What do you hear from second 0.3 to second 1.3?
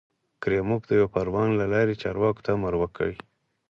کریموف د یوه